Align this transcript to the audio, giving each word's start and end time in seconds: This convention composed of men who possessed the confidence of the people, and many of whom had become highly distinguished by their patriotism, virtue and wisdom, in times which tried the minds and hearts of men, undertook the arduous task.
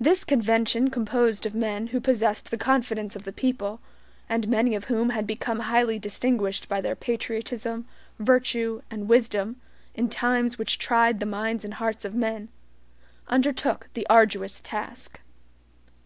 This 0.00 0.24
convention 0.24 0.88
composed 0.88 1.44
of 1.44 1.54
men 1.54 1.88
who 1.88 2.00
possessed 2.00 2.50
the 2.50 2.56
confidence 2.56 3.14
of 3.14 3.24
the 3.24 3.34
people, 3.34 3.82
and 4.26 4.48
many 4.48 4.74
of 4.74 4.86
whom 4.86 5.10
had 5.10 5.26
become 5.26 5.58
highly 5.68 5.98
distinguished 5.98 6.70
by 6.70 6.80
their 6.80 6.96
patriotism, 6.96 7.84
virtue 8.18 8.80
and 8.90 9.10
wisdom, 9.10 9.60
in 9.94 10.08
times 10.08 10.56
which 10.58 10.78
tried 10.78 11.20
the 11.20 11.26
minds 11.26 11.66
and 11.66 11.74
hearts 11.74 12.06
of 12.06 12.14
men, 12.14 12.48
undertook 13.28 13.90
the 13.92 14.06
arduous 14.08 14.58
task. 14.62 15.20